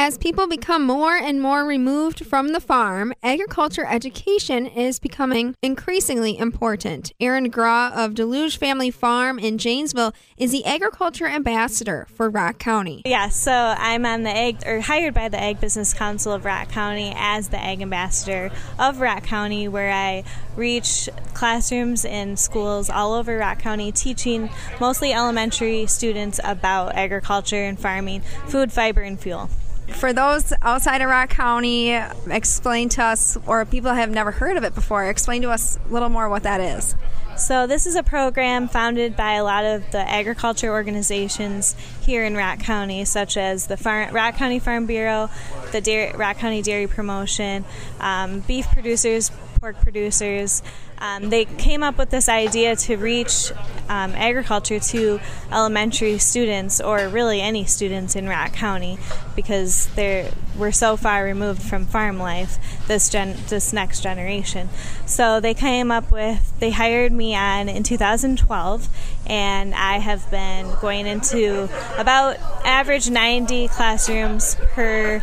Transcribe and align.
As 0.00 0.16
people 0.16 0.46
become 0.46 0.84
more 0.84 1.16
and 1.16 1.42
more 1.42 1.64
removed 1.64 2.24
from 2.24 2.52
the 2.52 2.60
farm, 2.60 3.12
agriculture 3.20 3.84
education 3.84 4.64
is 4.64 5.00
becoming 5.00 5.56
increasingly 5.60 6.38
important. 6.38 7.12
Erin 7.18 7.50
Graw 7.50 7.90
of 7.92 8.14
Deluge 8.14 8.58
Family 8.58 8.92
Farm 8.92 9.40
in 9.40 9.58
Janesville 9.58 10.14
is 10.36 10.52
the 10.52 10.64
agriculture 10.64 11.26
ambassador 11.26 12.06
for 12.14 12.30
Rock 12.30 12.60
County. 12.60 13.02
Yeah, 13.06 13.28
so 13.28 13.50
I'm 13.52 14.06
on 14.06 14.22
the 14.22 14.30
ag 14.30 14.64
or 14.64 14.82
hired 14.82 15.14
by 15.14 15.28
the 15.28 15.42
Ag 15.42 15.60
Business 15.60 15.92
Council 15.92 16.32
of 16.32 16.44
Rock 16.44 16.68
County 16.68 17.12
as 17.16 17.48
the 17.48 17.58
ag 17.58 17.82
ambassador 17.82 18.52
of 18.78 19.00
Rock 19.00 19.24
County, 19.24 19.66
where 19.66 19.90
I 19.90 20.22
reach 20.54 21.08
classrooms 21.34 22.04
in 22.04 22.36
schools 22.36 22.88
all 22.88 23.14
over 23.14 23.36
Rock 23.36 23.58
County, 23.58 23.90
teaching 23.90 24.48
mostly 24.78 25.12
elementary 25.12 25.86
students 25.86 26.38
about 26.44 26.94
agriculture 26.94 27.64
and 27.64 27.76
farming, 27.80 28.20
food, 28.46 28.72
fiber, 28.72 29.00
and 29.00 29.18
fuel. 29.18 29.50
For 29.94 30.12
those 30.12 30.52
outside 30.62 31.00
of 31.00 31.08
Rock 31.08 31.30
County, 31.30 31.92
explain 32.30 32.88
to 32.90 33.02
us, 33.02 33.36
or 33.46 33.64
people 33.64 33.92
have 33.92 34.10
never 34.10 34.30
heard 34.30 34.56
of 34.56 34.64
it 34.64 34.74
before, 34.74 35.06
explain 35.06 35.42
to 35.42 35.50
us 35.50 35.78
a 35.88 35.92
little 35.92 36.08
more 36.08 36.28
what 36.28 36.44
that 36.44 36.60
is. 36.60 36.94
So, 37.36 37.66
this 37.68 37.86
is 37.86 37.94
a 37.94 38.02
program 38.02 38.68
founded 38.68 39.16
by 39.16 39.34
a 39.34 39.44
lot 39.44 39.64
of 39.64 39.88
the 39.92 39.98
agriculture 39.98 40.70
organizations 40.70 41.76
here 42.02 42.24
in 42.24 42.36
Rock 42.36 42.58
County, 42.58 43.04
such 43.04 43.36
as 43.36 43.68
the 43.68 43.76
Farm, 43.76 44.12
Rock 44.12 44.34
County 44.34 44.58
Farm 44.58 44.86
Bureau, 44.86 45.30
the 45.70 45.80
Dairy, 45.80 46.16
Rock 46.16 46.38
County 46.38 46.62
Dairy 46.62 46.88
Promotion, 46.88 47.64
um, 48.00 48.40
beef 48.40 48.66
producers, 48.72 49.30
pork 49.60 49.80
producers. 49.80 50.62
Um, 50.98 51.30
they 51.30 51.44
came 51.44 51.82
up 51.82 51.98
with 51.98 52.10
this 52.10 52.28
idea 52.28 52.76
to 52.76 52.96
reach 52.96 53.52
um, 53.88 54.12
agriculture 54.12 54.78
to 54.78 55.20
elementary 55.52 56.18
students, 56.18 56.80
or 56.80 57.08
really 57.08 57.40
any 57.40 57.64
students 57.64 58.16
in 58.16 58.28
Rock 58.28 58.52
County, 58.52 58.98
because 59.36 59.86
they're 59.94 60.30
we're 60.56 60.72
so 60.72 60.96
far 60.96 61.24
removed 61.24 61.62
from 61.62 61.86
farm 61.86 62.18
life. 62.18 62.58
This 62.88 63.08
gen 63.08 63.36
this 63.48 63.72
next 63.72 64.02
generation. 64.02 64.68
So 65.06 65.40
they 65.40 65.54
came 65.54 65.90
up 65.90 66.10
with 66.10 66.58
they 66.58 66.70
hired 66.70 67.12
me 67.12 67.34
on 67.34 67.68
in 67.68 67.82
2012, 67.82 68.88
and 69.26 69.74
I 69.74 69.98
have 69.98 70.28
been 70.30 70.72
going 70.80 71.06
into 71.06 71.68
about 71.96 72.36
average 72.64 73.10
90 73.10 73.68
classrooms 73.68 74.56
per 74.72 75.22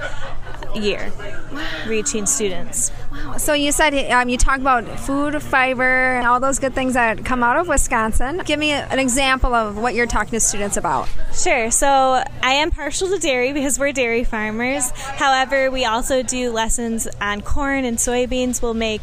year, 0.73 1.11
reaching 1.87 2.25
students. 2.25 2.91
So 3.37 3.53
you 3.53 3.71
said 3.71 3.93
um, 4.11 4.29
you 4.29 4.37
talk 4.37 4.59
about 4.59 4.87
food, 4.99 5.41
fiber, 5.41 6.21
all 6.25 6.39
those 6.39 6.59
good 6.59 6.73
things 6.73 6.93
that 6.93 7.25
come 7.25 7.43
out 7.43 7.57
of 7.57 7.67
Wisconsin. 7.67 8.41
Give 8.45 8.59
me 8.59 8.71
an 8.71 8.97
example 8.97 9.53
of 9.53 9.77
what 9.77 9.93
you're 9.93 10.07
talking 10.07 10.31
to 10.31 10.39
students 10.39 10.77
about. 10.77 11.09
Sure. 11.33 11.69
So 11.69 11.87
I 12.41 12.51
am 12.53 12.71
partial 12.71 13.09
to 13.09 13.19
dairy 13.19 13.51
because 13.51 13.77
we're 13.77 13.91
dairy 13.91 14.23
farmers. 14.23 14.89
However, 14.91 15.69
we 15.69 15.85
also 15.85 16.23
do 16.23 16.51
lessons 16.51 17.07
on 17.19 17.41
corn 17.41 17.85
and 17.85 17.97
soybeans. 17.97 18.61
We'll 18.61 18.73
make 18.73 19.01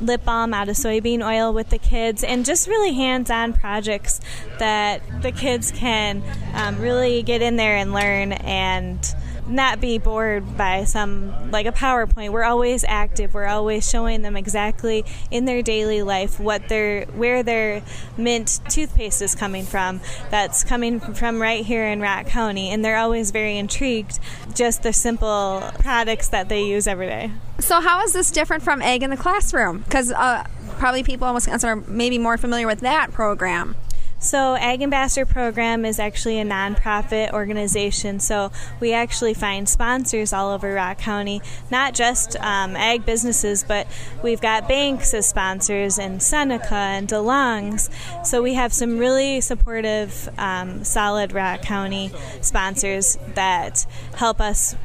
lip 0.00 0.24
balm 0.24 0.54
out 0.54 0.68
of 0.68 0.76
soybean 0.76 1.26
oil 1.26 1.52
with 1.52 1.70
the 1.70 1.78
kids, 1.78 2.22
and 2.22 2.44
just 2.44 2.68
really 2.68 2.92
hands-on 2.94 3.52
projects 3.52 4.20
that 4.58 5.02
the 5.22 5.32
kids 5.32 5.72
can 5.72 6.22
um, 6.54 6.78
really 6.78 7.22
get 7.22 7.42
in 7.42 7.56
there 7.56 7.76
and 7.76 7.92
learn 7.92 8.32
and 8.32 9.14
not 9.52 9.80
be 9.80 9.98
bored 9.98 10.56
by 10.56 10.84
some 10.84 11.50
like 11.50 11.66
a 11.66 11.72
PowerPoint. 11.72 12.30
We're 12.30 12.44
always 12.44 12.84
active. 12.84 13.34
We're 13.34 13.46
always 13.46 13.88
showing 13.88 14.22
them 14.22 14.36
exactly 14.36 15.04
in 15.30 15.44
their 15.44 15.62
daily 15.62 16.02
life 16.02 16.40
what 16.40 16.68
their 16.68 17.04
where 17.06 17.42
their 17.42 17.82
mint 18.16 18.60
toothpaste 18.68 19.22
is 19.22 19.34
coming 19.34 19.64
from. 19.64 20.00
That's 20.30 20.64
coming 20.64 21.00
from 21.00 21.40
right 21.40 21.64
here 21.64 21.86
in 21.86 22.00
Rock 22.00 22.26
County, 22.26 22.70
and 22.70 22.84
they're 22.84 22.96
always 22.96 23.30
very 23.30 23.58
intrigued. 23.58 24.18
Just 24.54 24.82
the 24.82 24.92
simple 24.92 25.62
products 25.78 26.28
that 26.28 26.48
they 26.48 26.64
use 26.64 26.86
every 26.86 27.06
day. 27.06 27.30
So 27.58 27.80
how 27.80 28.02
is 28.02 28.12
this 28.12 28.30
different 28.30 28.62
from 28.62 28.82
Ag 28.82 29.02
in 29.02 29.10
the 29.10 29.16
Classroom? 29.16 29.78
Because 29.78 30.10
uh, 30.10 30.44
probably 30.78 31.04
people 31.04 31.28
in 31.28 31.34
Wisconsin 31.34 31.68
are 31.68 31.76
maybe 31.76 32.18
more 32.18 32.36
familiar 32.36 32.66
with 32.66 32.80
that 32.80 33.12
program. 33.12 33.76
So, 34.22 34.54
Ag 34.54 34.82
Ambassador 34.82 35.26
Program 35.26 35.84
is 35.84 35.98
actually 35.98 36.38
a 36.38 36.44
nonprofit 36.44 37.32
organization. 37.32 38.20
So, 38.20 38.52
we 38.78 38.92
actually 38.92 39.34
find 39.34 39.68
sponsors 39.68 40.32
all 40.32 40.52
over 40.52 40.74
Rock 40.74 40.98
County, 40.98 41.42
not 41.72 41.92
just 41.92 42.36
um, 42.36 42.76
ag 42.76 43.04
businesses, 43.04 43.64
but 43.64 43.88
we've 44.22 44.40
got 44.40 44.68
banks 44.68 45.12
as 45.12 45.28
sponsors 45.28 45.98
and 45.98 46.22
Seneca 46.22 46.72
and 46.72 47.08
DeLong's. 47.08 47.90
So, 48.22 48.40
we 48.40 48.54
have 48.54 48.72
some 48.72 48.96
really 48.96 49.40
supportive, 49.40 50.28
um, 50.38 50.84
solid 50.84 51.32
Rock 51.32 51.62
County 51.62 52.12
sponsors 52.42 53.18
that 53.34 53.84
help 54.14 54.40
us 54.40 54.76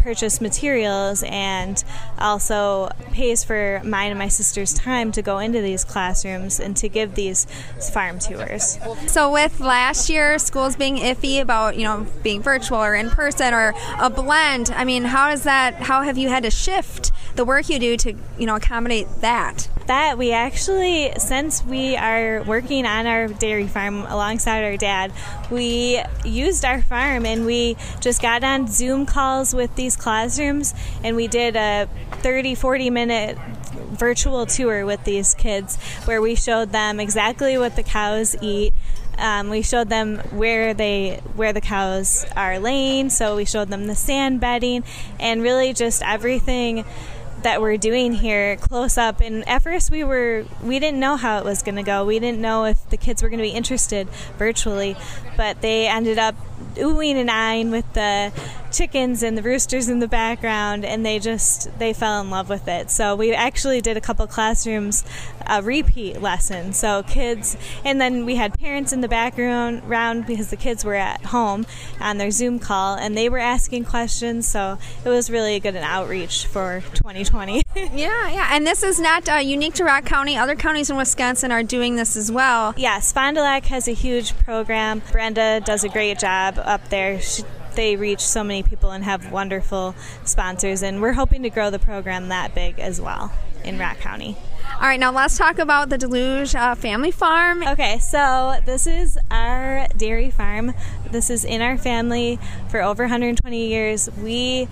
purchase 0.00 0.40
materials 0.40 1.22
and 1.26 1.82
also 2.18 2.90
pays 3.12 3.44
for 3.44 3.80
mine 3.84 4.10
and 4.10 4.18
my 4.18 4.28
sister's 4.28 4.72
time 4.74 5.12
to 5.12 5.22
go 5.22 5.38
into 5.38 5.60
these 5.60 5.84
classrooms 5.84 6.60
and 6.60 6.76
to 6.76 6.88
give 6.88 7.14
these 7.14 7.46
farm 7.92 8.18
tours. 8.18 8.78
So 9.06 9.32
with 9.32 9.60
last 9.60 10.08
year 10.10 10.38
schools 10.38 10.76
being 10.76 10.96
iffy 10.96 11.40
about, 11.40 11.76
you 11.76 11.84
know, 11.84 12.06
being 12.22 12.42
virtual 12.42 12.78
or 12.78 12.94
in 12.94 13.10
person 13.10 13.54
or 13.54 13.74
a 13.98 14.10
blend, 14.10 14.70
I 14.70 14.84
mean, 14.84 15.04
how 15.04 15.30
that 15.44 15.74
how 15.74 16.02
have 16.02 16.18
you 16.18 16.28
had 16.28 16.42
to 16.42 16.50
shift 16.50 17.12
the 17.40 17.44
work 17.46 17.70
you 17.70 17.78
do 17.78 17.96
to, 17.96 18.12
you 18.38 18.44
know, 18.44 18.56
accommodate 18.56 19.08
that? 19.22 19.66
That 19.86 20.18
we 20.18 20.30
actually 20.30 21.10
since 21.16 21.64
we 21.64 21.96
are 21.96 22.42
working 22.42 22.84
on 22.84 23.06
our 23.06 23.28
dairy 23.28 23.66
farm 23.66 24.00
alongside 24.00 24.62
our 24.62 24.76
dad, 24.76 25.10
we 25.50 26.02
used 26.22 26.66
our 26.66 26.82
farm 26.82 27.24
and 27.24 27.46
we 27.46 27.78
just 28.00 28.20
got 28.20 28.44
on 28.44 28.68
Zoom 28.68 29.06
calls 29.06 29.54
with 29.54 29.74
these 29.74 29.96
classrooms 29.96 30.74
and 31.02 31.16
we 31.16 31.28
did 31.28 31.56
a 31.56 31.88
30 32.16 32.56
40 32.56 32.90
minute 32.90 33.38
virtual 33.72 34.44
tour 34.44 34.84
with 34.84 35.02
these 35.04 35.32
kids 35.32 35.78
where 36.04 36.20
we 36.20 36.34
showed 36.34 36.72
them 36.72 37.00
exactly 37.00 37.56
what 37.56 37.74
the 37.74 37.82
cows 37.82 38.36
eat 38.42 38.74
um, 39.16 39.50
we 39.50 39.62
showed 39.62 39.88
them 39.88 40.18
where 40.30 40.72
they 40.72 41.20
where 41.34 41.52
the 41.52 41.60
cows 41.60 42.24
are 42.36 42.58
laying 42.58 43.10
so 43.10 43.36
we 43.36 43.44
showed 43.44 43.68
them 43.68 43.86
the 43.86 43.94
sand 43.94 44.40
bedding 44.40 44.84
and 45.18 45.42
really 45.42 45.72
just 45.72 46.02
everything 46.02 46.84
that 47.42 47.60
we're 47.60 47.76
doing 47.76 48.12
here 48.12 48.56
close 48.56 48.98
up. 48.98 49.20
And 49.20 49.48
at 49.48 49.62
first 49.62 49.90
we 49.90 50.04
were 50.04 50.44
we 50.62 50.78
didn't 50.78 51.00
know 51.00 51.16
how 51.16 51.38
it 51.38 51.44
was 51.44 51.62
going 51.62 51.76
to 51.76 51.82
go. 51.82 52.04
We 52.04 52.18
didn't 52.18 52.40
know 52.40 52.64
if 52.64 52.88
the 52.90 52.96
kids 52.96 53.22
were 53.22 53.28
going 53.28 53.38
to 53.38 53.44
be 53.44 53.50
interested 53.50 54.08
virtually 54.38 54.96
but 55.36 55.60
they 55.62 55.86
ended 55.86 56.18
up 56.18 56.34
oohing 56.74 57.16
and 57.16 57.30
eyeing 57.30 57.70
with 57.70 57.90
the 57.94 58.32
chickens 58.70 59.22
and 59.22 59.36
the 59.36 59.42
roosters 59.42 59.88
in 59.88 59.98
the 59.98 60.08
background 60.08 60.84
and 60.84 61.04
they 61.04 61.18
just 61.18 61.76
they 61.78 61.92
fell 61.92 62.20
in 62.20 62.30
love 62.30 62.48
with 62.48 62.68
it. 62.68 62.90
So 62.90 63.16
we 63.16 63.32
actually 63.32 63.80
did 63.80 63.96
a 63.96 64.00
couple 64.00 64.26
classrooms 64.26 65.04
a 65.46 65.62
repeat 65.62 66.22
lesson. 66.22 66.72
So 66.72 67.02
kids 67.02 67.56
and 67.84 68.00
then 68.00 68.24
we 68.24 68.36
had 68.36 68.58
parents 68.58 68.92
in 68.92 69.00
the 69.00 69.08
background 69.08 69.88
round 69.88 70.26
because 70.26 70.50
the 70.50 70.56
kids 70.56 70.84
were 70.84 70.94
at 70.94 71.24
home 71.26 71.66
on 72.00 72.18
their 72.18 72.30
zoom 72.30 72.58
call 72.58 72.94
and 72.94 73.16
they 73.16 73.28
were 73.28 73.38
asking 73.38 73.84
questions. 73.84 74.46
So 74.46 74.78
it 75.04 75.08
was 75.08 75.30
really 75.30 75.58
good 75.60 75.74
an 75.74 75.82
outreach 75.82 76.46
for 76.46 76.82
2020 76.94 77.62
yeah 77.76 78.28
yeah 78.28 78.48
and 78.52 78.66
this 78.66 78.82
is 78.82 78.98
not 78.98 79.28
uh, 79.28 79.34
unique 79.34 79.74
to 79.74 79.84
rock 79.84 80.04
county. 80.04 80.36
Other 80.36 80.56
counties 80.56 80.90
in 80.90 80.96
wisconsin 80.96 81.52
are 81.52 81.62
doing 81.62 81.96
this 81.96 82.16
as 82.16 82.30
well. 82.30 82.74
Yes 82.76 83.12
fond 83.12 83.36
du 83.36 83.42
lac 83.42 83.66
has 83.66 83.86
a 83.86 83.92
huge 83.92 84.36
program. 84.38 85.02
Brenda 85.12 85.60
does 85.60 85.84
a 85.84 85.88
great 85.88 86.18
job 86.18 86.58
up 86.58 86.88
there. 86.88 87.20
She, 87.20 87.44
they 87.76 87.94
reach 87.94 88.20
so 88.20 88.42
many 88.42 88.62
people 88.62 88.90
and 88.90 89.04
have 89.04 89.30
wonderful 89.30 89.94
sponsors, 90.24 90.82
and 90.82 91.00
we're 91.00 91.12
hoping 91.12 91.44
to 91.44 91.50
grow 91.50 91.70
the 91.70 91.78
program 91.78 92.28
that 92.28 92.54
big 92.54 92.80
as 92.80 93.00
well 93.00 93.32
in 93.64 93.78
Rock 93.78 93.98
County. 93.98 94.36
All 94.76 94.86
right, 94.86 94.98
now 94.98 95.12
let's 95.12 95.36
talk 95.36 95.58
about 95.58 95.90
the 95.90 95.98
Deluge 95.98 96.54
uh, 96.54 96.74
Family 96.74 97.10
Farm. 97.10 97.62
Okay, 97.62 97.98
so 97.98 98.58
this 98.64 98.86
is 98.86 99.18
our 99.30 99.86
dairy 99.96 100.30
farm. 100.30 100.72
This 101.10 101.28
is 101.28 101.44
in 101.44 101.60
our 101.60 101.76
family 101.76 102.38
for 102.70 102.80
over 102.80 103.02
120 103.02 103.66
years. 103.68 104.08
We 104.22 104.68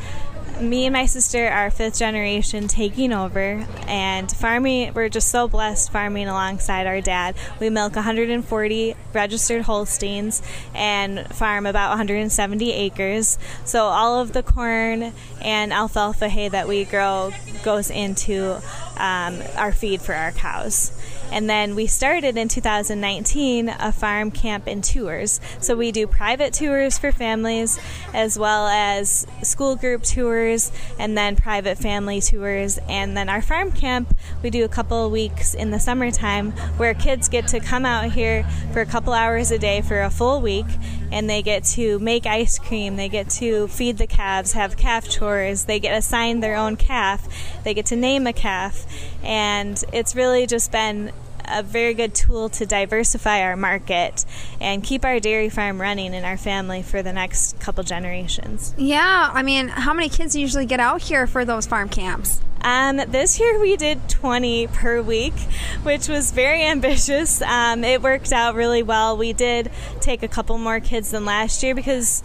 me 0.60 0.86
and 0.86 0.92
my 0.92 1.06
sister 1.06 1.46
are 1.46 1.70
fifth 1.70 1.98
generation 1.98 2.66
taking 2.66 3.12
over 3.12 3.64
and 3.86 4.30
farming 4.32 4.92
we're 4.92 5.08
just 5.08 5.28
so 5.28 5.46
blessed 5.46 5.92
farming 5.92 6.26
alongside 6.26 6.84
our 6.84 7.00
dad 7.00 7.36
we 7.60 7.70
milk 7.70 7.94
140 7.94 8.96
registered 9.12 9.62
holsteins 9.62 10.42
and 10.74 11.24
farm 11.28 11.64
about 11.64 11.90
170 11.90 12.72
acres 12.72 13.38
so 13.64 13.84
all 13.84 14.20
of 14.20 14.32
the 14.32 14.42
corn 14.42 15.12
and 15.40 15.72
alfalfa 15.72 16.28
hay 16.28 16.48
that 16.48 16.66
we 16.66 16.84
grow 16.84 17.32
goes 17.62 17.90
into 17.90 18.60
um, 18.96 19.42
our 19.56 19.72
feed 19.72 20.00
for 20.00 20.14
our 20.14 20.32
cows 20.32 20.92
and 21.30 21.48
then 21.48 21.74
we 21.74 21.86
started 21.86 22.36
in 22.36 22.48
2019 22.48 23.68
a 23.68 23.92
farm 23.92 24.30
camp 24.30 24.66
and 24.66 24.82
tours. 24.82 25.40
So 25.60 25.76
we 25.76 25.92
do 25.92 26.06
private 26.06 26.54
tours 26.54 26.96
for 26.96 27.12
families 27.12 27.78
as 28.14 28.38
well 28.38 28.66
as 28.66 29.26
school 29.42 29.76
group 29.76 30.02
tours 30.02 30.72
and 30.98 31.16
then 31.16 31.36
private 31.36 31.78
family 31.78 32.20
tours. 32.20 32.78
And 32.88 33.16
then 33.16 33.28
our 33.28 33.42
farm 33.42 33.72
camp, 33.72 34.16
we 34.42 34.50
do 34.50 34.64
a 34.64 34.68
couple 34.68 35.04
of 35.04 35.12
weeks 35.12 35.54
in 35.54 35.70
the 35.70 35.78
summertime 35.78 36.52
where 36.78 36.94
kids 36.94 37.28
get 37.28 37.46
to 37.48 37.60
come 37.60 37.84
out 37.84 38.12
here 38.12 38.44
for 38.72 38.80
a 38.80 38.86
couple 38.86 39.12
hours 39.12 39.50
a 39.50 39.58
day 39.58 39.82
for 39.82 40.00
a 40.00 40.10
full 40.10 40.40
week 40.40 40.66
and 41.10 41.28
they 41.28 41.42
get 41.42 41.64
to 41.64 41.98
make 41.98 42.26
ice 42.26 42.58
cream, 42.58 42.96
they 42.96 43.08
get 43.08 43.30
to 43.30 43.68
feed 43.68 43.98
the 43.98 44.06
calves, 44.06 44.52
have 44.52 44.76
calf 44.76 45.08
chores, 45.08 45.64
they 45.64 45.80
get 45.80 45.96
assigned 45.96 46.42
their 46.42 46.56
own 46.56 46.76
calf, 46.76 47.26
they 47.64 47.74
get 47.74 47.86
to 47.86 47.96
name 47.96 48.26
a 48.26 48.32
calf, 48.32 48.86
and 49.22 49.82
it's 49.92 50.14
really 50.14 50.46
just 50.46 50.70
been 50.72 51.12
a 51.50 51.62
very 51.62 51.94
good 51.94 52.14
tool 52.14 52.48
to 52.50 52.66
diversify 52.66 53.42
our 53.42 53.56
market 53.56 54.24
and 54.60 54.82
keep 54.82 55.04
our 55.04 55.20
dairy 55.20 55.48
farm 55.48 55.80
running 55.80 56.14
in 56.14 56.24
our 56.24 56.36
family 56.36 56.82
for 56.82 57.02
the 57.02 57.12
next 57.12 57.58
couple 57.60 57.84
generations. 57.84 58.74
Yeah, 58.76 59.30
I 59.32 59.42
mean, 59.42 59.68
how 59.68 59.92
many 59.92 60.08
kids 60.08 60.36
usually 60.36 60.66
get 60.66 60.80
out 60.80 61.02
here 61.02 61.26
for 61.26 61.44
those 61.44 61.66
farm 61.66 61.88
camps? 61.88 62.40
Um, 62.60 62.96
this 62.96 63.38
year 63.38 63.58
we 63.58 63.76
did 63.76 64.08
20 64.08 64.66
per 64.68 65.00
week, 65.00 65.34
which 65.82 66.08
was 66.08 66.32
very 66.32 66.64
ambitious. 66.66 67.40
Um, 67.42 67.84
it 67.84 68.02
worked 68.02 68.32
out 68.32 68.54
really 68.54 68.82
well. 68.82 69.16
We 69.16 69.32
did 69.32 69.70
take 70.00 70.22
a 70.22 70.28
couple 70.28 70.58
more 70.58 70.80
kids 70.80 71.10
than 71.10 71.24
last 71.24 71.62
year 71.62 71.74
because 71.74 72.22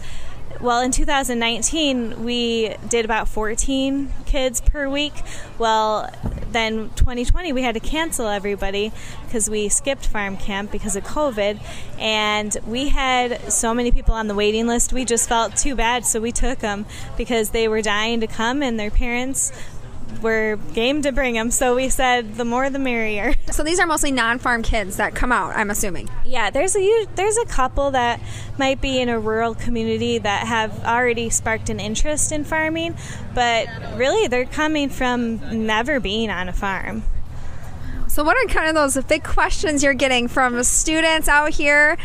well, 0.60 0.80
in 0.80 0.92
2019, 0.92 2.24
we 2.24 2.74
did 2.88 3.04
about 3.04 3.28
14 3.28 4.12
kids 4.24 4.60
per 4.60 4.88
week. 4.88 5.12
Well, 5.58 6.10
then 6.54 6.90
2020, 6.96 7.52
we 7.52 7.62
had 7.62 7.74
to 7.74 7.80
cancel 7.80 8.26
everybody 8.28 8.92
because 9.26 9.50
we 9.50 9.68
skipped 9.68 10.06
farm 10.06 10.36
camp 10.36 10.70
because 10.70 10.96
of 10.96 11.04
COVID. 11.04 11.60
And 11.98 12.56
we 12.66 12.88
had 12.88 13.52
so 13.52 13.74
many 13.74 13.90
people 13.92 14.14
on 14.14 14.28
the 14.28 14.34
waiting 14.34 14.66
list, 14.66 14.92
we 14.92 15.04
just 15.04 15.28
felt 15.28 15.56
too 15.56 15.74
bad. 15.74 16.06
So 16.06 16.20
we 16.20 16.32
took 16.32 16.60
them 16.60 16.86
because 17.16 17.50
they 17.50 17.68
were 17.68 17.82
dying 17.82 18.20
to 18.20 18.26
come 18.26 18.62
and 18.62 18.80
their 18.80 18.90
parents 18.90 19.52
were 20.24 20.56
game 20.72 21.02
to 21.02 21.12
bring 21.12 21.34
them. 21.34 21.52
So 21.52 21.76
we 21.76 21.88
said 21.88 22.34
the 22.34 22.44
more 22.44 22.68
the 22.70 22.80
merrier. 22.80 23.34
So 23.54 23.62
these 23.62 23.78
are 23.78 23.86
mostly 23.86 24.10
non-farm 24.10 24.64
kids 24.64 24.96
that 24.96 25.14
come 25.14 25.30
out. 25.30 25.54
I'm 25.54 25.70
assuming. 25.70 26.10
Yeah, 26.24 26.50
there's 26.50 26.74
a 26.74 27.06
there's 27.14 27.36
a 27.36 27.44
couple 27.44 27.92
that 27.92 28.18
might 28.58 28.80
be 28.80 29.00
in 29.00 29.08
a 29.08 29.20
rural 29.20 29.54
community 29.54 30.18
that 30.18 30.48
have 30.48 30.84
already 30.84 31.30
sparked 31.30 31.70
an 31.70 31.78
interest 31.78 32.32
in 32.32 32.42
farming, 32.42 32.96
but 33.32 33.68
really 33.94 34.26
they're 34.26 34.44
coming 34.44 34.88
from 34.88 35.66
never 35.66 36.00
being 36.00 36.30
on 36.30 36.48
a 36.48 36.52
farm. 36.52 37.04
So, 38.08 38.24
what 38.24 38.36
are 38.36 38.48
kind 38.52 38.68
of 38.68 38.74
those 38.74 39.00
big 39.04 39.22
questions 39.22 39.84
you're 39.84 39.94
getting 39.94 40.26
from 40.26 40.62
students 40.64 41.28
out 41.28 41.50
here 41.52 41.96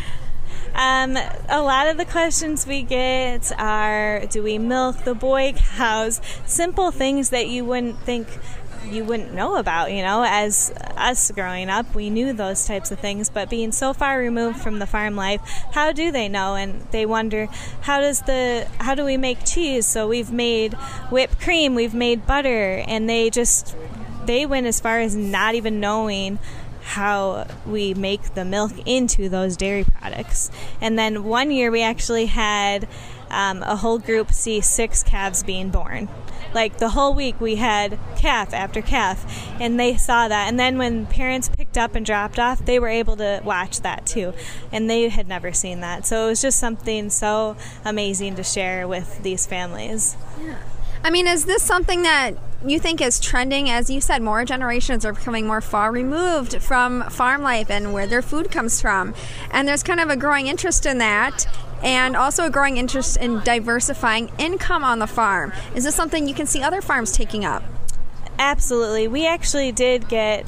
um, 0.80 1.18
a 1.50 1.60
lot 1.60 1.88
of 1.88 1.98
the 1.98 2.06
questions 2.06 2.66
we 2.66 2.82
get 2.82 3.52
are 3.58 4.24
do 4.30 4.42
we 4.42 4.56
milk 4.56 5.04
the 5.04 5.14
boy 5.14 5.52
cows? 5.76 6.22
Simple 6.46 6.90
things 6.90 7.28
that 7.30 7.48
you 7.48 7.66
wouldn't 7.66 7.98
think 7.98 8.26
you 8.88 9.04
wouldn't 9.04 9.34
know 9.34 9.56
about, 9.56 9.92
you 9.92 10.00
know, 10.00 10.24
as 10.26 10.72
us 10.96 11.30
growing 11.32 11.68
up, 11.68 11.94
we 11.94 12.08
knew 12.08 12.32
those 12.32 12.64
types 12.64 12.90
of 12.90 12.98
things, 12.98 13.28
but 13.28 13.50
being 13.50 13.72
so 13.72 13.92
far 13.92 14.18
removed 14.18 14.58
from 14.58 14.78
the 14.78 14.86
farm 14.86 15.16
life, 15.16 15.42
how 15.72 15.92
do 15.92 16.10
they 16.10 16.28
know? 16.28 16.54
And 16.54 16.80
they 16.90 17.04
wonder, 17.04 17.46
how 17.82 18.00
does 18.00 18.22
the, 18.22 18.66
how 18.78 18.94
do 18.94 19.04
we 19.04 19.18
make 19.18 19.44
cheese? 19.44 19.86
So 19.86 20.08
we've 20.08 20.32
made 20.32 20.72
whipped 21.10 21.38
cream, 21.42 21.74
we've 21.74 21.92
made 21.92 22.26
butter, 22.26 22.82
and 22.88 23.06
they 23.06 23.28
just, 23.28 23.76
they 24.24 24.46
went 24.46 24.66
as 24.66 24.80
far 24.80 24.98
as 25.00 25.14
not 25.14 25.54
even 25.54 25.78
knowing 25.78 26.38
how 26.90 27.46
we 27.66 27.94
make 27.94 28.34
the 28.34 28.44
milk 28.44 28.72
into 28.84 29.28
those 29.28 29.56
dairy 29.56 29.84
products. 29.84 30.50
And 30.80 30.98
then 30.98 31.22
one 31.22 31.52
year 31.52 31.70
we 31.70 31.82
actually 31.82 32.26
had 32.26 32.88
um, 33.30 33.62
a 33.62 33.76
whole 33.76 34.00
group 34.00 34.32
see 34.32 34.60
six 34.60 35.04
calves 35.04 35.44
being 35.44 35.70
born. 35.70 36.08
Like 36.52 36.78
the 36.78 36.88
whole 36.88 37.14
week 37.14 37.40
we 37.40 37.54
had 37.54 37.96
calf 38.16 38.52
after 38.52 38.82
calf, 38.82 39.24
and 39.60 39.78
they 39.78 39.96
saw 39.96 40.26
that. 40.26 40.48
And 40.48 40.58
then 40.58 40.78
when 40.78 41.06
parents 41.06 41.48
picked 41.48 41.78
up 41.78 41.94
and 41.94 42.04
dropped 42.04 42.40
off, 42.40 42.64
they 42.64 42.80
were 42.80 42.88
able 42.88 43.16
to 43.18 43.40
watch 43.44 43.82
that 43.82 44.04
too. 44.04 44.34
And 44.72 44.90
they 44.90 45.08
had 45.08 45.28
never 45.28 45.52
seen 45.52 45.80
that. 45.82 46.06
So 46.06 46.26
it 46.26 46.30
was 46.30 46.42
just 46.42 46.58
something 46.58 47.08
so 47.08 47.56
amazing 47.84 48.34
to 48.34 48.42
share 48.42 48.88
with 48.88 49.22
these 49.22 49.46
families. 49.46 50.16
Yeah. 50.42 50.56
I 51.02 51.10
mean, 51.10 51.26
is 51.26 51.46
this 51.46 51.62
something 51.62 52.02
that 52.02 52.32
you 52.64 52.78
think 52.78 53.00
is 53.00 53.18
trending? 53.18 53.70
As 53.70 53.88
you 53.88 54.00
said, 54.02 54.20
more 54.22 54.44
generations 54.44 55.04
are 55.04 55.14
becoming 55.14 55.46
more 55.46 55.62
far 55.62 55.90
removed 55.90 56.60
from 56.62 57.08
farm 57.08 57.40
life 57.42 57.70
and 57.70 57.94
where 57.94 58.06
their 58.06 58.20
food 58.20 58.50
comes 58.50 58.82
from. 58.82 59.14
And 59.50 59.66
there's 59.66 59.82
kind 59.82 60.00
of 60.00 60.10
a 60.10 60.16
growing 60.16 60.46
interest 60.46 60.84
in 60.84 60.98
that 60.98 61.46
and 61.82 62.14
also 62.14 62.44
a 62.44 62.50
growing 62.50 62.76
interest 62.76 63.16
in 63.16 63.40
diversifying 63.40 64.30
income 64.38 64.84
on 64.84 64.98
the 64.98 65.06
farm. 65.06 65.52
Is 65.74 65.84
this 65.84 65.94
something 65.94 66.28
you 66.28 66.34
can 66.34 66.46
see 66.46 66.62
other 66.62 66.82
farms 66.82 67.12
taking 67.12 67.46
up? 67.46 67.62
Absolutely. 68.38 69.08
We 69.08 69.26
actually 69.26 69.72
did 69.72 70.08
get 70.08 70.46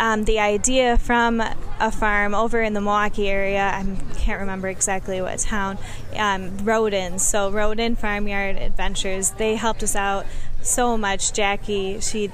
um, 0.00 0.24
the 0.24 0.38
idea 0.38 0.98
from 0.98 1.40
a 1.80 1.90
farm 1.90 2.34
over 2.34 2.62
in 2.62 2.72
the 2.72 2.80
Milwaukee 2.80 3.28
area. 3.28 3.70
I 3.74 3.84
can't 4.16 4.40
remember 4.40 4.68
exactly 4.68 5.20
what 5.20 5.38
town. 5.38 5.78
Um, 6.16 6.58
Roden. 6.58 7.18
So 7.18 7.50
Roden 7.50 7.96
Farmyard 7.96 8.56
Adventures. 8.56 9.30
They 9.32 9.56
helped 9.56 9.82
us 9.82 9.96
out 9.96 10.26
so 10.62 10.96
much. 10.96 11.32
Jackie, 11.32 12.00
she 12.00 12.30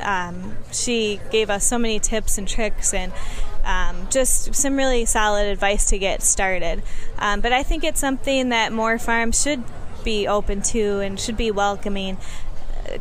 um, 0.00 0.56
she 0.72 1.20
gave 1.30 1.50
us 1.50 1.66
so 1.66 1.78
many 1.78 1.98
tips 1.98 2.38
and 2.38 2.48
tricks 2.48 2.94
and 2.94 3.12
um, 3.64 4.08
just 4.10 4.54
some 4.54 4.76
really 4.76 5.04
solid 5.04 5.46
advice 5.46 5.88
to 5.90 5.98
get 5.98 6.22
started. 6.22 6.82
Um, 7.18 7.40
but 7.40 7.52
I 7.52 7.62
think 7.62 7.84
it's 7.84 8.00
something 8.00 8.48
that 8.48 8.72
more 8.72 8.98
farms 8.98 9.40
should 9.40 9.62
be 10.02 10.26
open 10.26 10.62
to 10.62 11.00
and 11.00 11.18
should 11.18 11.36
be 11.36 11.50
welcoming 11.50 12.18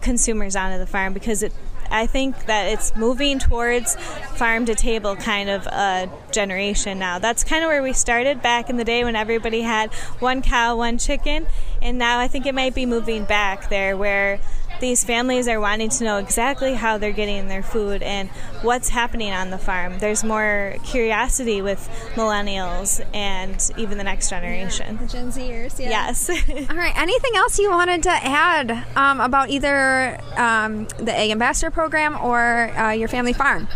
consumers 0.01 0.55
onto 0.55 0.77
the 0.77 0.87
farm 0.87 1.13
because 1.13 1.43
it 1.43 1.53
I 1.91 2.07
think 2.07 2.45
that 2.45 2.71
it's 2.71 2.95
moving 2.95 3.37
towards 3.37 3.95
farm 4.35 4.65
to 4.67 4.75
table 4.75 5.17
kind 5.17 5.49
of 5.49 5.67
a 5.67 6.09
generation 6.31 6.97
now. 6.97 7.19
That's 7.19 7.43
kind 7.43 7.65
of 7.65 7.67
where 7.67 7.83
we 7.83 7.91
started 7.91 8.41
back 8.41 8.69
in 8.69 8.77
the 8.77 8.85
day 8.85 9.03
when 9.03 9.17
everybody 9.17 9.61
had 9.61 9.93
one 10.19 10.41
cow, 10.41 10.77
one 10.77 10.97
chicken, 10.97 11.47
and 11.81 11.97
now 11.97 12.17
I 12.19 12.29
think 12.29 12.45
it 12.45 12.55
might 12.55 12.73
be 12.73 12.85
moving 12.85 13.25
back 13.25 13.69
there 13.69 13.97
where 13.97 14.39
these 14.81 15.03
families 15.05 15.47
are 15.47 15.59
wanting 15.59 15.89
to 15.89 16.03
know 16.03 16.17
exactly 16.17 16.73
how 16.73 16.97
they're 16.97 17.13
getting 17.13 17.47
their 17.47 17.63
food 17.63 18.03
and 18.03 18.29
what's 18.63 18.89
happening 18.89 19.31
on 19.31 19.51
the 19.51 19.57
farm. 19.57 19.99
There's 19.99 20.23
more 20.23 20.75
curiosity 20.83 21.61
with 21.61 21.79
millennials 22.15 22.99
and 23.13 23.71
even 23.77 23.97
the 23.97 24.03
next 24.03 24.29
generation. 24.29 24.97
Yeah, 24.99 25.07
Gen 25.07 25.31
Zers, 25.31 25.79
yeah. 25.79 25.89
Yes. 25.89 26.29
All 26.69 26.75
right. 26.75 26.97
Anything 26.97 27.31
else 27.35 27.57
you 27.59 27.69
wanted 27.69 28.03
to 28.03 28.09
add 28.09 28.85
um, 28.97 29.21
about 29.21 29.49
either 29.49 30.19
um, 30.35 30.85
the 30.97 31.17
Ag 31.17 31.31
Ambassador 31.31 31.71
program 31.71 32.17
or 32.17 32.69
uh, 32.77 32.91
your 32.91 33.07
family 33.07 33.33
farm? 33.33 33.69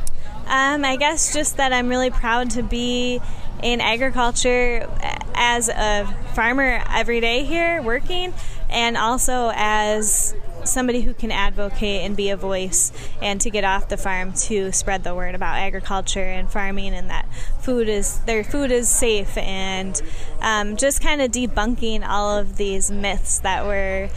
Um, 0.48 0.84
I 0.84 0.96
guess 0.96 1.34
just 1.34 1.58
that 1.58 1.72
I'm 1.72 1.88
really 1.88 2.12
proud 2.12 2.52
to 2.52 2.64
be 2.64 3.22
in 3.64 3.80
agriculture 3.80 4.88
as 5.36 5.70
a 5.70 6.06
farmer 6.34 6.84
every 6.90 7.20
day 7.20 7.44
here 7.44 7.82
working 7.82 8.34
and 8.70 8.98
also 8.98 9.52
as 9.56 10.36
somebody 10.68 11.02
who 11.02 11.14
can 11.14 11.32
advocate 11.32 12.02
and 12.02 12.16
be 12.16 12.30
a 12.30 12.38
voice 12.38 12.92
and 13.22 13.40
to 13.42 13.50
get 13.50 13.64
off 13.64 13.90
the 13.90 13.98
farm 13.98 14.34
to 14.34 14.72
spread 14.72 15.04
the 15.04 15.14
word 15.14 15.36
about 15.36 15.58
agriculture 15.58 16.24
and 16.24 16.50
farming 16.50 16.94
and 16.94 17.10
that 17.10 17.28
food 17.60 17.88
is 17.88 18.20
their 18.22 18.44
food 18.44 18.72
is 18.72 18.90
safe 18.90 19.38
and 19.38 20.02
um, 20.42 20.78
just 20.78 21.02
kind 21.02 21.22
of 21.22 21.32
debunking 21.32 22.08
all 22.08 22.38
of 22.38 22.58
these 22.58 22.92
myths 22.92 23.40
that 23.40 23.66
we're 23.66 24.10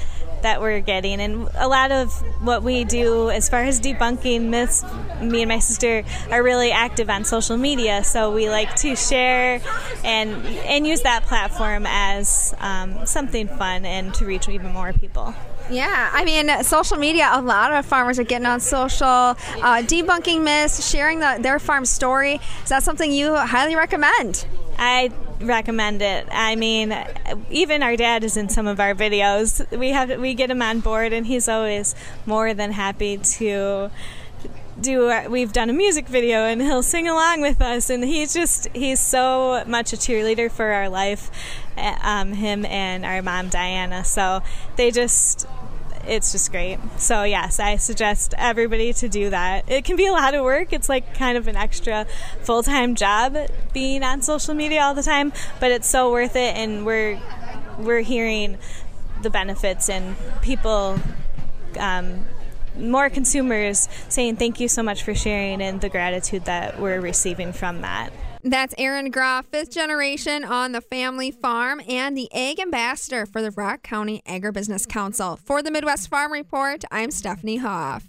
that 0.42 0.60
we're 0.60 0.80
getting. 0.80 1.20
And 1.20 1.48
a 1.54 1.68
lot 1.68 1.90
of 1.92 2.12
what 2.42 2.62
we 2.62 2.84
do 2.84 3.30
as 3.30 3.48
far 3.48 3.64
as 3.64 3.80
debunking 3.80 4.48
myths 4.48 4.84
me 5.20 5.42
and 5.42 5.48
my 5.48 5.58
sister 5.58 6.04
are 6.30 6.42
really 6.42 6.70
active 6.70 7.10
on 7.10 7.24
social 7.24 7.56
media. 7.56 8.04
So 8.04 8.32
we 8.32 8.48
like 8.48 8.74
to 8.76 8.94
share 8.96 9.60
and 10.04 10.46
and 10.46 10.86
use 10.86 11.02
that 11.02 11.24
platform 11.24 11.86
as 11.86 12.54
um, 12.58 13.06
something 13.06 13.48
fun 13.48 13.84
and 13.84 14.14
to 14.14 14.24
reach 14.24 14.48
even 14.48 14.72
more 14.72 14.92
people 14.92 15.34
yeah, 15.70 16.10
I 16.12 16.24
mean, 16.24 16.62
social 16.64 16.96
media, 16.96 17.28
a 17.32 17.40
lot 17.40 17.72
of 17.72 17.86
farmers 17.86 18.18
are 18.18 18.24
getting 18.24 18.46
on 18.46 18.60
social, 18.60 19.06
uh, 19.06 19.34
debunking 19.82 20.42
myths, 20.42 20.88
sharing 20.88 21.20
the, 21.20 21.38
their 21.40 21.58
farm 21.58 21.84
story. 21.84 22.40
Is 22.62 22.68
that 22.68 22.82
something 22.82 23.12
you 23.12 23.34
highly 23.34 23.76
recommend? 23.76 24.46
I 24.78 25.10
recommend 25.40 26.02
it. 26.02 26.26
I 26.30 26.56
mean, 26.56 26.96
even 27.50 27.82
our 27.82 27.96
dad 27.96 28.24
is 28.24 28.36
in 28.36 28.48
some 28.48 28.66
of 28.66 28.80
our 28.80 28.94
videos. 28.94 29.68
We 29.76 29.90
have 29.90 30.20
we 30.20 30.34
get 30.34 30.50
him 30.50 30.62
on 30.62 30.80
board, 30.80 31.12
and 31.12 31.26
he's 31.26 31.48
always 31.48 31.94
more 32.26 32.54
than 32.54 32.72
happy 32.72 33.18
to 33.18 33.90
do 34.80 35.12
we've 35.28 35.52
done 35.52 35.70
a 35.70 35.72
music 35.72 36.06
video 36.06 36.44
and 36.44 36.62
he'll 36.62 36.82
sing 36.82 37.08
along 37.08 37.40
with 37.40 37.60
us 37.60 37.90
and 37.90 38.04
he's 38.04 38.32
just 38.32 38.68
he's 38.74 39.00
so 39.00 39.64
much 39.66 39.92
a 39.92 39.96
cheerleader 39.96 40.50
for 40.50 40.66
our 40.66 40.88
life 40.88 41.30
um, 41.76 42.32
him 42.32 42.64
and 42.64 43.04
our 43.04 43.22
mom 43.22 43.48
diana 43.48 44.04
so 44.04 44.40
they 44.76 44.90
just 44.90 45.46
it's 46.08 46.32
just 46.32 46.50
great. 46.50 46.78
So, 46.96 47.22
yes, 47.24 47.60
I 47.60 47.76
suggest 47.76 48.34
everybody 48.38 48.92
to 48.94 49.08
do 49.08 49.30
that. 49.30 49.70
It 49.70 49.84
can 49.84 49.96
be 49.96 50.06
a 50.06 50.12
lot 50.12 50.34
of 50.34 50.42
work. 50.42 50.72
It's 50.72 50.88
like 50.88 51.14
kind 51.14 51.36
of 51.36 51.48
an 51.48 51.56
extra 51.56 52.06
full 52.42 52.62
time 52.62 52.94
job 52.94 53.36
being 53.74 54.02
on 54.02 54.22
social 54.22 54.54
media 54.54 54.82
all 54.82 54.94
the 54.94 55.02
time, 55.02 55.32
but 55.60 55.70
it's 55.70 55.88
so 55.88 56.10
worth 56.10 56.34
it. 56.34 56.56
And 56.56 56.86
we're, 56.86 57.20
we're 57.78 58.00
hearing 58.00 58.56
the 59.22 59.30
benefits 59.30 59.88
and 59.90 60.16
people. 60.40 60.98
Um, 61.78 62.26
more 62.76 63.10
consumers 63.10 63.88
saying 64.08 64.36
thank 64.36 64.60
you 64.60 64.68
so 64.68 64.82
much 64.82 65.02
for 65.02 65.14
sharing 65.14 65.62
and 65.62 65.80
the 65.80 65.88
gratitude 65.88 66.44
that 66.44 66.78
we're 66.80 67.00
receiving 67.00 67.52
from 67.52 67.82
that. 67.82 68.10
That's 68.44 68.74
Erin 68.78 69.10
Groff, 69.10 69.46
fifth 69.46 69.70
generation 69.70 70.44
on 70.44 70.72
the 70.72 70.80
family 70.80 71.30
farm 71.30 71.82
and 71.88 72.16
the 72.16 72.32
ag 72.32 72.60
ambassador 72.60 73.26
for 73.26 73.42
the 73.42 73.50
Rock 73.50 73.82
County 73.82 74.22
Agribusiness 74.26 74.88
Council. 74.88 75.38
For 75.44 75.60
the 75.60 75.70
Midwest 75.70 76.08
Farm 76.08 76.32
Report, 76.32 76.84
I'm 76.90 77.10
Stephanie 77.10 77.56
Hoff. 77.56 78.08